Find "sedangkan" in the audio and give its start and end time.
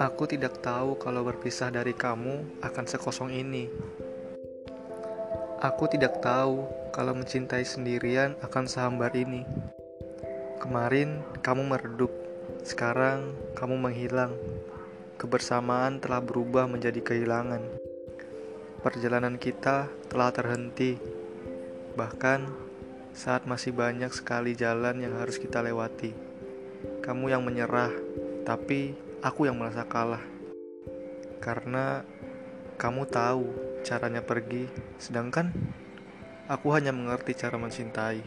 35.00-35.48